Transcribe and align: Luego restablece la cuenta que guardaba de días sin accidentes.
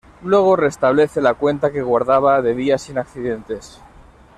Luego 0.23 0.55
restablece 0.55 1.21
la 1.21 1.35
cuenta 1.35 1.71
que 1.71 1.83
guardaba 1.83 2.41
de 2.41 2.55
días 2.55 2.81
sin 2.81 2.97
accidentes. 2.97 3.79